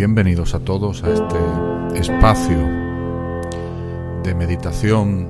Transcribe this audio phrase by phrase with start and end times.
[0.00, 1.36] Bienvenidos a todos a este
[2.00, 2.56] espacio
[4.22, 5.28] de meditación,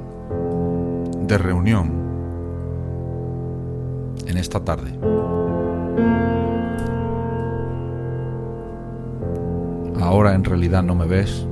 [1.26, 1.90] de reunión
[4.28, 4.92] en esta tarde.
[10.00, 11.44] Ahora en realidad no me ves.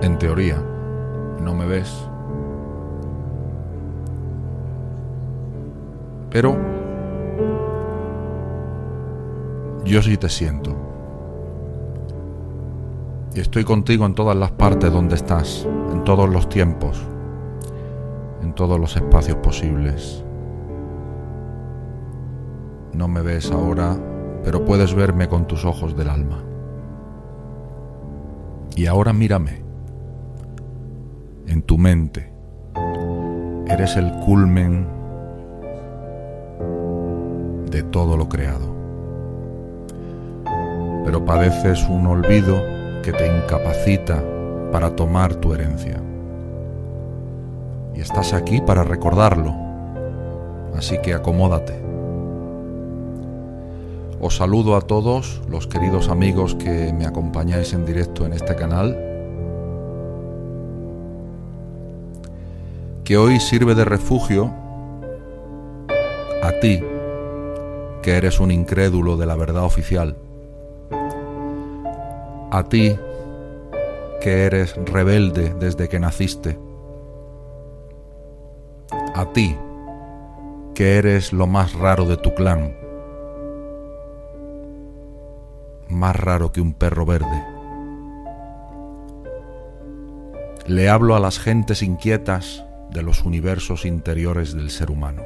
[0.00, 0.56] En teoría,
[1.42, 1.94] no me ves.
[6.30, 6.73] Pero
[9.84, 10.74] yo sí te siento.
[13.34, 17.02] Y estoy contigo en todas las partes donde estás, en todos los tiempos,
[18.42, 20.24] en todos los espacios posibles.
[22.92, 23.96] No me ves ahora,
[24.44, 26.42] pero puedes verme con tus ojos del alma.
[28.76, 29.62] Y ahora mírame,
[31.46, 32.32] en tu mente.
[33.66, 34.86] Eres el culmen
[37.70, 38.73] de todo lo creado
[41.04, 42.62] pero padeces un olvido
[43.02, 44.22] que te incapacita
[44.72, 46.00] para tomar tu herencia.
[47.94, 49.54] Y estás aquí para recordarlo,
[50.74, 51.74] así que acomódate.
[54.20, 58.98] Os saludo a todos los queridos amigos que me acompañáis en directo en este canal,
[63.04, 64.50] que hoy sirve de refugio
[66.42, 66.82] a ti,
[68.02, 70.16] que eres un incrédulo de la verdad oficial
[72.54, 72.96] A ti,
[74.20, 76.56] que eres rebelde desde que naciste.
[79.12, 79.56] A ti,
[80.72, 82.76] que eres lo más raro de tu clan.
[85.88, 87.44] Más raro que un perro verde.
[90.68, 95.24] Le hablo a las gentes inquietas de los universos interiores del ser humano.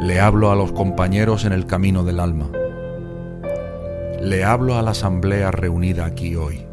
[0.00, 2.50] Le hablo a los compañeros en el camino del alma.
[4.24, 6.64] Le hablo a la asamblea reunida aquí hoy.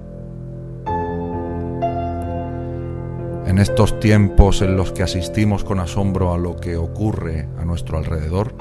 [3.45, 7.98] En estos tiempos en los que asistimos con asombro a lo que ocurre a nuestro
[7.98, 8.56] alrededor,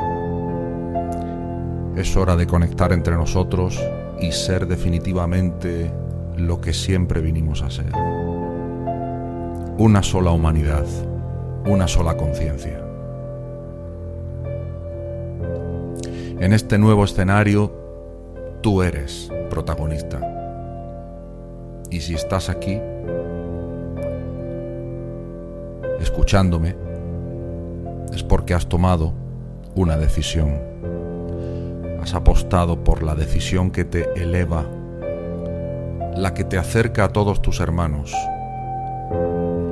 [1.94, 3.80] es hora de conectar entre nosotros
[4.20, 5.92] y ser definitivamente
[6.36, 7.92] lo que siempre vinimos a ser.
[9.78, 10.86] Una sola humanidad,
[11.64, 12.84] una sola conciencia.
[16.40, 17.79] En este nuevo escenario,
[18.60, 20.20] tú eres protagonista.
[21.90, 22.80] Y si estás aquí,
[26.00, 26.76] escuchándome,
[28.12, 29.12] es porque has tomado
[29.74, 30.60] una decisión.
[32.02, 34.64] Has apostado por la decisión que te eleva,
[36.16, 38.14] la que te acerca a todos tus hermanos,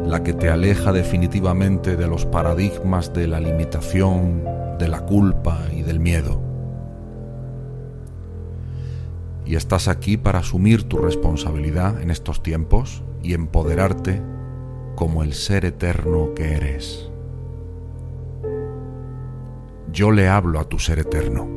[0.07, 4.45] la que te aleja definitivamente de los paradigmas de la limitación,
[4.79, 6.48] de la culpa y del miedo.
[9.49, 14.21] Y estás aquí para asumir tu responsabilidad en estos tiempos y empoderarte
[14.95, 17.11] como el ser eterno que eres.
[19.91, 21.49] Yo le hablo a tu ser eterno.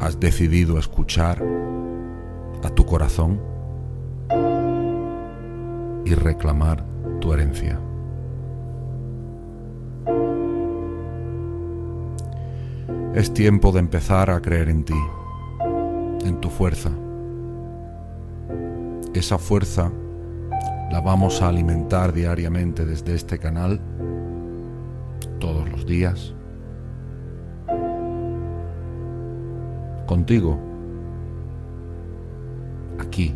[0.00, 1.42] Has decidido escuchar
[2.62, 3.40] a tu corazón
[6.04, 6.84] y reclamar
[7.20, 7.80] tu herencia.
[13.14, 14.94] Es tiempo de empezar a creer en ti,
[16.24, 16.90] en tu fuerza
[19.14, 19.90] esa fuerza
[20.90, 23.80] la vamos a alimentar diariamente desde este canal,
[25.38, 26.34] todos los días.
[30.06, 30.58] Contigo,
[32.98, 33.34] aquí.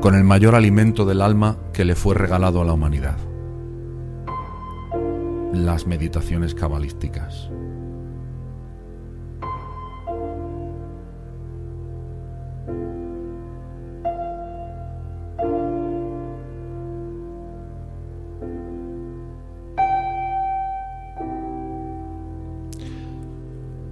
[0.00, 3.29] Con el mayor alimento del alma que le fue regalado a la humanidad.
[5.52, 7.50] Las meditaciones cabalísticas.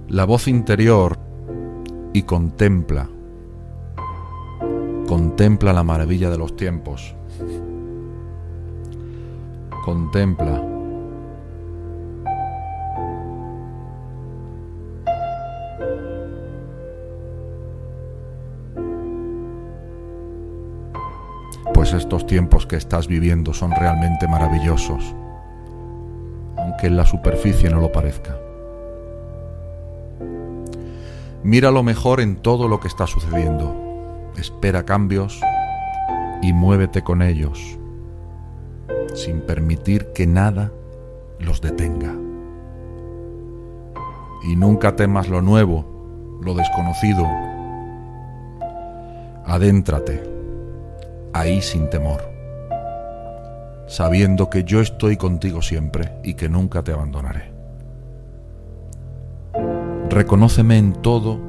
[0.09, 1.19] la voz interior
[2.13, 3.07] y contempla,
[5.07, 7.15] contempla la maravilla de los tiempos,
[9.85, 10.78] contempla
[22.09, 25.13] estos tiempos que estás viviendo son realmente maravillosos,
[26.57, 28.35] aunque en la superficie no lo parezca.
[31.43, 33.75] Mira lo mejor en todo lo que está sucediendo.
[34.39, 35.39] Espera cambios
[36.41, 37.77] y muévete con ellos,
[39.13, 40.71] sin permitir que nada
[41.37, 42.15] los detenga.
[44.49, 47.27] Y nunca temas lo nuevo, lo desconocido.
[49.45, 50.38] Adéntrate,
[51.33, 52.21] ahí sin temor,
[53.87, 57.51] sabiendo que yo estoy contigo siempre y que nunca te abandonaré.
[60.09, 61.39] Reconóceme en todo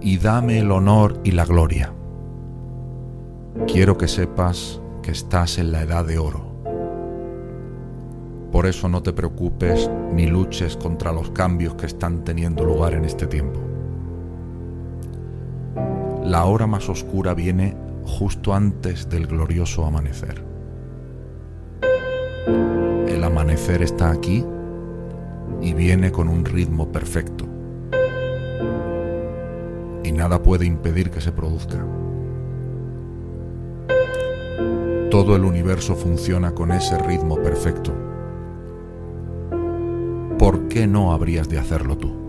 [0.00, 1.92] y dame el honor y la gloria.
[3.66, 6.52] Quiero que sepas que estás en la edad de oro.
[8.50, 13.04] Por eso no te preocupes ni luches contra los cambios que están teniendo lugar en
[13.04, 13.60] este tiempo.
[16.24, 20.44] La hora más oscura viene justo antes del glorioso amanecer.
[23.08, 24.44] El amanecer está aquí
[25.60, 27.46] y viene con un ritmo perfecto
[30.04, 31.84] y nada puede impedir que se produzca.
[35.10, 37.92] Todo el universo funciona con ese ritmo perfecto.
[40.38, 42.21] ¿Por qué no habrías de hacerlo tú?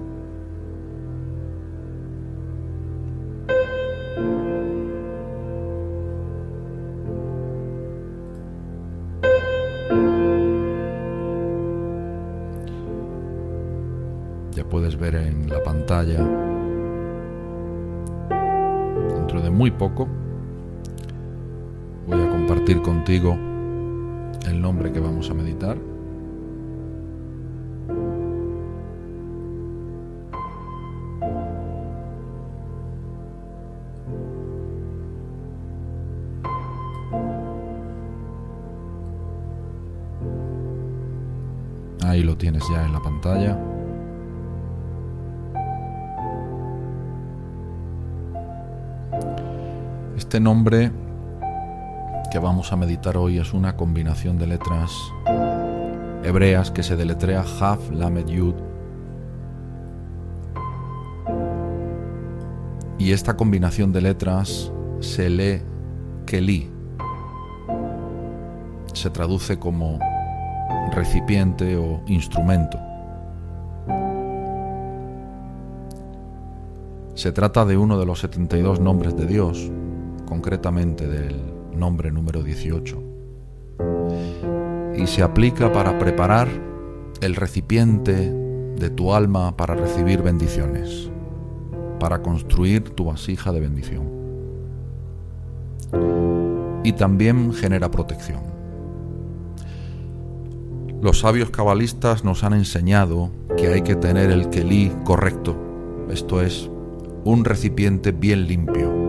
[23.11, 25.77] El nombre que vamos a meditar.
[42.05, 43.59] Ahí lo tienes ya en la pantalla.
[50.15, 51.02] Este nombre
[52.33, 54.91] que vamos a meditar hoy es una combinación de letras
[56.23, 58.55] hebreas que se deletrea Haf Lamed Yud.
[62.97, 65.61] Y esta combinación de letras se lee
[66.25, 66.71] Keli.
[68.93, 69.99] Se traduce como
[70.91, 72.79] recipiente o instrumento.
[77.13, 79.71] Se trata de uno de los 72 nombres de Dios,
[80.25, 83.03] concretamente del nombre número 18,
[84.97, 86.47] y se aplica para preparar
[87.21, 91.09] el recipiente de tu alma para recibir bendiciones,
[91.99, 94.11] para construir tu vasija de bendición.
[96.83, 98.41] Y también genera protección.
[101.01, 105.55] Los sabios cabalistas nos han enseñado que hay que tener el kelí correcto,
[106.09, 106.69] esto es,
[107.25, 109.02] un recipiente bien limpio,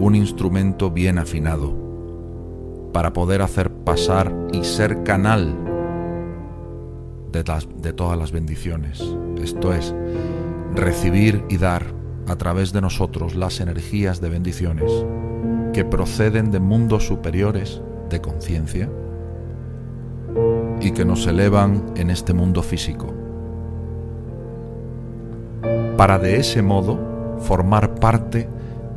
[0.00, 1.74] un instrumento bien afinado,
[2.92, 5.54] para poder hacer pasar y ser canal
[7.30, 9.04] de, todas las bendiciones,
[9.42, 9.94] esto es,
[10.74, 11.84] recibir y dar
[12.26, 14.90] a través de nosotros las energías de bendiciones
[15.72, 18.90] que proceden de mundos superiores de conciencia
[20.80, 23.12] y que nos elevan en este mundo físico,
[25.98, 28.48] para de ese modo formar parte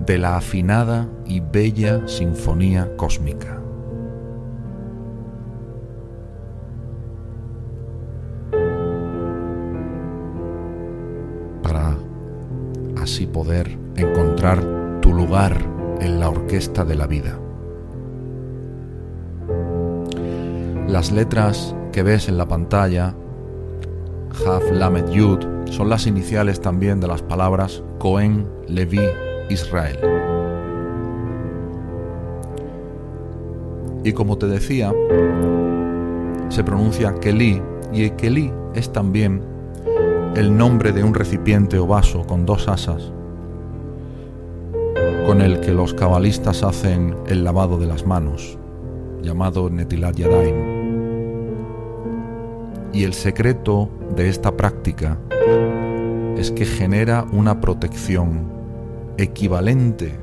[0.06, 3.60] de la afinada y bella sinfonía cósmica.
[11.62, 11.98] Para
[13.02, 15.58] así poder encontrar tu lugar
[16.02, 17.40] en la orquesta de la vida.
[20.88, 23.16] Las letras que ves en la pantalla,
[24.46, 29.08] Haf Lamed Yud, son las iniciales también de las palabras Cohen, Levi,
[29.54, 30.00] Israel.
[34.04, 34.92] Y como te decía,
[36.50, 37.62] se pronuncia Keli,
[37.94, 39.42] y Keli es también
[40.36, 43.14] el nombre de un recipiente o vaso con dos asas,
[45.26, 48.58] con el que los cabalistas hacen el lavado de las manos,
[49.22, 50.84] llamado Netilat Yadayim.
[52.92, 55.18] Y el secreto de esta práctica
[56.38, 58.53] es que genera una protección
[59.18, 60.18] equivalente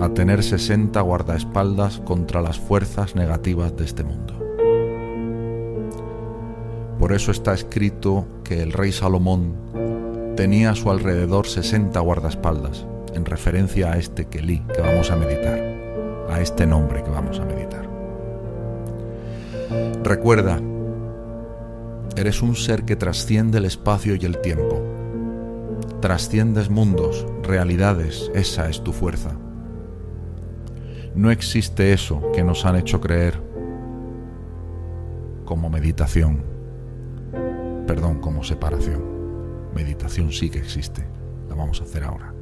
[0.00, 4.34] a tener 60 guardaespaldas contra las fuerzas negativas de este mundo.
[6.98, 9.54] Por eso está escrito que el rey Salomón
[10.36, 15.58] tenía a su alrededor 60 guardaespaldas, en referencia a este Kelí que vamos a meditar,
[16.30, 17.88] a este nombre que vamos a meditar.
[20.02, 20.60] Recuerda
[22.16, 24.82] Eres un ser que trasciende el espacio y el tiempo.
[26.00, 29.32] Trasciendes mundos, realidades, esa es tu fuerza.
[31.14, 33.42] No existe eso que nos han hecho creer
[35.44, 36.42] como meditación,
[37.86, 39.02] perdón, como separación.
[39.74, 41.06] Meditación sí que existe,
[41.50, 42.32] la vamos a hacer ahora.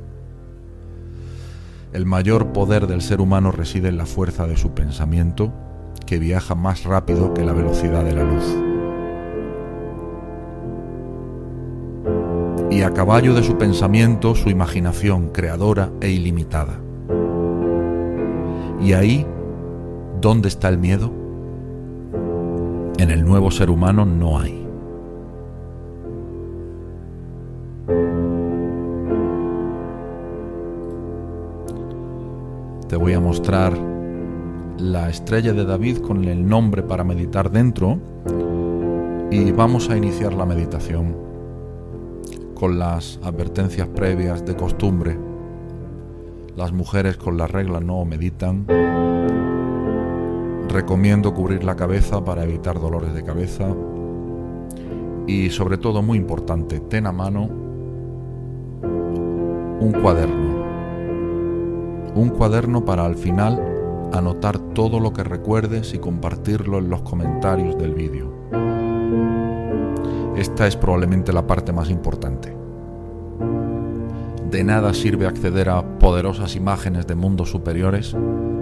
[1.92, 5.52] El mayor poder del ser humano reside en la fuerza de su pensamiento,
[6.06, 8.67] que viaja más rápido que la velocidad de la luz.
[12.88, 16.80] A caballo de su pensamiento su imaginación creadora e ilimitada.
[18.80, 19.26] ¿Y ahí
[20.22, 21.12] dónde está el miedo?
[22.96, 24.66] En el nuevo ser humano no hay.
[32.88, 33.74] Te voy a mostrar
[34.78, 37.98] la estrella de David con el nombre para meditar dentro
[39.30, 41.27] y vamos a iniciar la meditación
[42.58, 45.16] con las advertencias previas de costumbre.
[46.56, 48.66] Las mujeres con la regla no meditan.
[50.68, 53.68] Recomiendo cubrir la cabeza para evitar dolores de cabeza.
[55.26, 57.48] Y sobre todo, muy importante, ten a mano
[59.80, 60.58] un cuaderno.
[62.14, 63.62] Un cuaderno para al final
[64.12, 68.32] anotar todo lo que recuerdes y compartirlo en los comentarios del vídeo.
[70.38, 72.56] Esta es probablemente la parte más importante.
[74.48, 78.16] De nada sirve acceder a poderosas imágenes de mundos superiores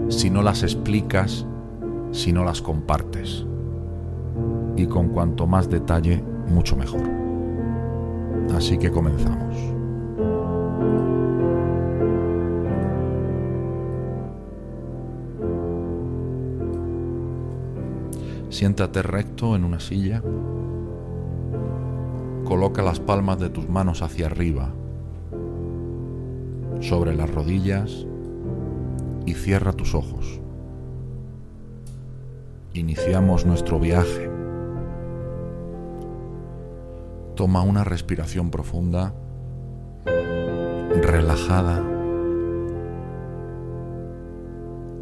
[0.09, 1.45] si no las explicas,
[2.13, 3.45] si no las compartes.
[4.75, 7.03] Y con cuanto más detalle, mucho mejor.
[8.57, 9.55] Así que comenzamos.
[18.49, 20.23] Siéntate recto en una silla.
[22.47, 24.73] Coloca las palmas de tus manos hacia arriba,
[26.81, 28.07] sobre las rodillas
[29.27, 30.41] y cierra tus ojos.
[32.73, 34.31] Iniciamos nuestro viaje.
[37.35, 39.13] Toma una respiración profunda,
[41.03, 41.83] relajada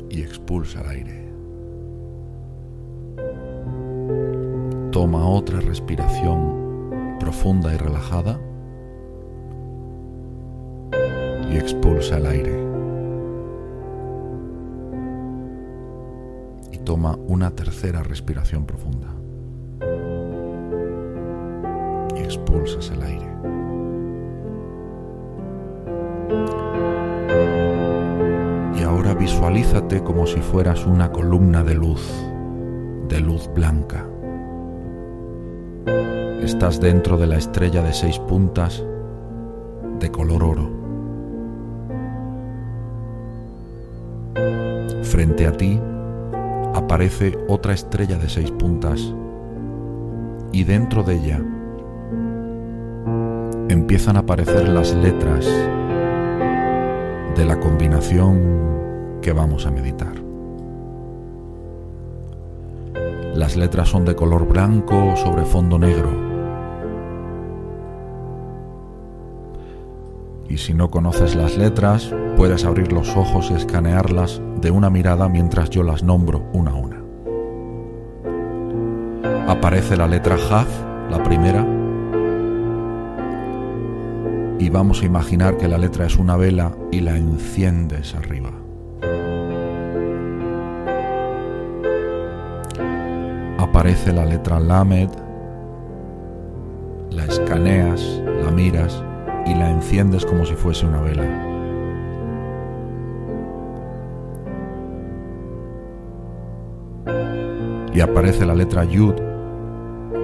[0.08, 1.30] y expulsa el aire.
[4.90, 6.63] Toma otra respiración
[7.18, 8.38] profunda y relajada
[11.50, 12.64] y expulsa el aire.
[16.72, 19.08] Y toma una tercera respiración profunda.
[22.16, 23.26] Y expulsas el aire.
[28.78, 32.10] Y ahora visualízate como si fueras una columna de luz,
[33.08, 34.06] de luz blanca
[36.44, 38.84] Estás dentro de la estrella de seis puntas
[39.98, 40.70] de color oro.
[45.04, 45.80] Frente a ti
[46.74, 49.14] aparece otra estrella de seis puntas
[50.52, 51.40] y dentro de ella
[53.70, 55.46] empiezan a aparecer las letras
[57.36, 60.22] de la combinación que vamos a meditar.
[63.34, 66.23] Las letras son de color blanco sobre fondo negro
[70.48, 75.28] y si no conoces las letras, puedes abrir los ojos y escanearlas de una mirada
[75.28, 77.00] mientras yo las nombro una a una.
[79.48, 80.68] Aparece la letra Jaf,
[81.10, 81.66] la primera,
[84.58, 88.50] y vamos a imaginar que la letra es una vela y la enciendes arriba.
[93.58, 95.10] Aparece la letra Lamed,
[99.70, 101.24] enciendes como si fuese una vela.
[107.94, 109.14] Y aparece la letra Yud,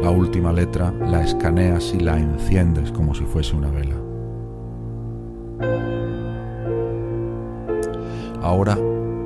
[0.03, 3.97] la última letra, la escaneas y la enciendes como si fuese una vela.
[8.43, 8.77] Ahora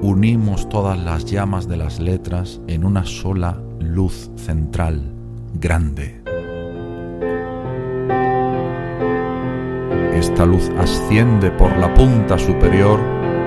[0.02, 5.14] unimos todas las llamas de las letras en una sola luz central,
[5.54, 6.23] grande.
[10.24, 12.98] Esta luz asciende por la punta superior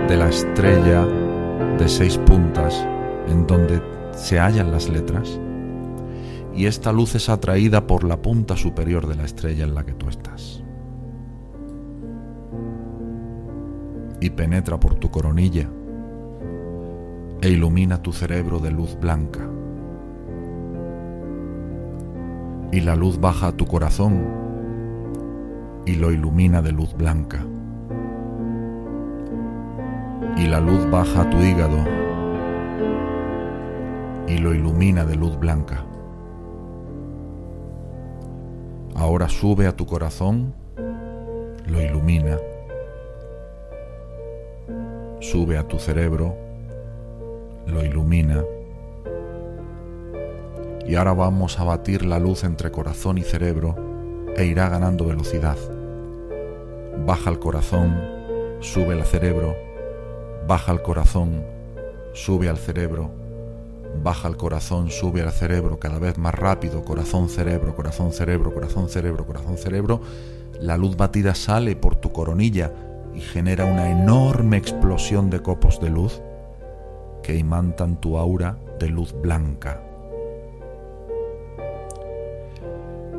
[0.07, 1.03] de la estrella
[1.75, 2.87] de seis puntas
[3.27, 3.81] en donde
[4.13, 5.39] se hallan las letras
[6.53, 9.93] y esta luz es atraída por la punta superior de la estrella en la que
[9.93, 10.63] tú estás.
[14.21, 15.67] Y penetra por tu coronilla
[17.41, 19.49] e ilumina tu cerebro de luz blanca.
[22.71, 24.46] Y la luz baja a tu corazón
[25.87, 27.45] y lo ilumina de luz blanca.
[30.35, 31.77] Y la luz baja a tu hígado
[34.27, 35.85] y lo ilumina de luz blanca.
[38.95, 40.53] Ahora sube a tu corazón,
[41.67, 42.37] lo ilumina.
[45.21, 46.35] Sube a tu cerebro,
[47.65, 48.43] lo ilumina.
[50.85, 53.75] Y ahora vamos a batir la luz entre corazón y cerebro
[54.35, 55.57] e irá ganando velocidad
[57.05, 57.99] baja el corazón,
[58.59, 59.55] sube al cerebro,
[60.47, 61.43] baja el corazón,
[62.13, 63.11] sube al cerebro,
[64.03, 65.79] baja el corazón, sube al cerebro.
[65.79, 70.01] Cada vez más rápido, corazón, cerebro, corazón, cerebro, corazón, cerebro, corazón, cerebro,
[70.59, 72.71] la luz batida sale por tu coronilla
[73.13, 76.21] y genera una enorme explosión de copos de luz
[77.23, 79.86] que imantan tu aura de luz blanca.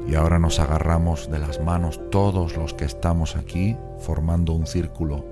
[0.08, 5.22] Y ahora nos agarramos de las manos todos los que estamos aquí formando un círculo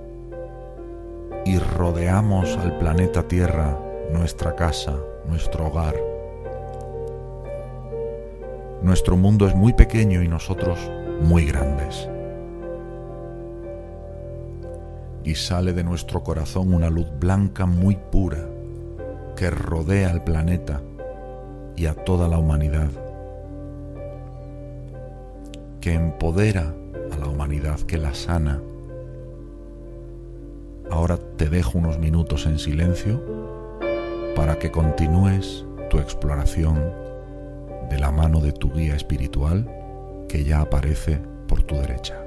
[1.47, 3.79] y rodeamos al planeta Tierra,
[4.13, 4.95] nuestra casa,
[5.27, 5.95] nuestro hogar.
[8.83, 10.79] Nuestro mundo es muy pequeño y nosotros
[11.23, 12.07] muy grandes.
[15.25, 18.47] Y sale de nuestro corazón una luz blanca muy pura
[19.37, 20.83] que rodea al planeta
[21.77, 23.06] y a toda la humanidad
[25.87, 26.75] que empodera
[27.13, 28.61] a la humanidad, que la sana.
[30.91, 33.23] Ahora te dejo unos minutos en silencio
[34.35, 36.93] para que continúes tu exploración
[37.89, 39.71] de la mano de tu guía espiritual
[40.29, 42.26] que ya aparece por tu derecha.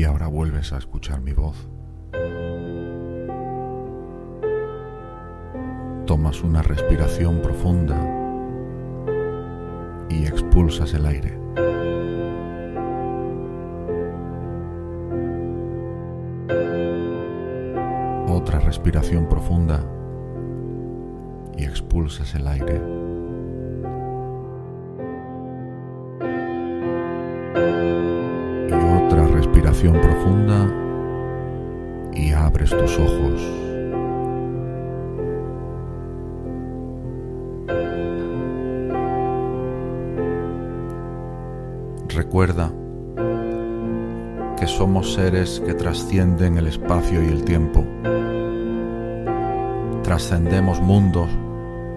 [0.00, 1.68] Y ahora vuelves a escuchar mi voz.
[6.06, 8.00] Tomas una respiración profunda
[10.08, 11.38] y expulsas el aire.
[18.26, 19.84] Otra respiración profunda
[21.58, 22.99] y expulsas el aire.
[29.88, 30.70] Profunda
[32.12, 33.40] y abres tus ojos.
[42.08, 42.70] Recuerda
[44.58, 47.82] que somos seres que trascienden el espacio y el tiempo.
[50.02, 51.30] Trascendemos mundos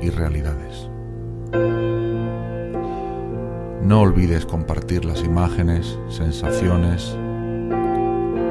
[0.02, 0.90] y realidades.
[3.82, 7.18] No olvides compartir las imágenes, sensaciones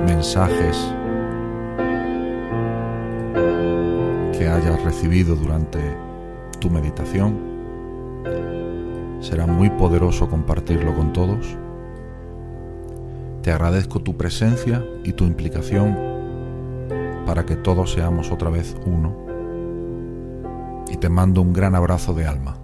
[0.04, 0.76] mensajes
[4.36, 5.78] que hayas recibido durante
[6.60, 7.38] tu meditación.
[9.20, 11.56] Será muy poderoso compartirlo con todos.
[13.42, 15.96] Te agradezco tu presencia y tu implicación
[17.26, 19.14] para que todos seamos otra vez uno.
[20.90, 22.56] Y te mando un gran abrazo de alma.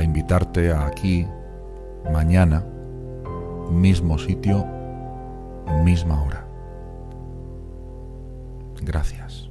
[0.00, 1.26] para invitarte a aquí,
[2.10, 2.64] mañana,
[3.70, 4.66] mismo sitio,
[5.84, 6.46] misma hora.
[8.82, 9.49] Gracias.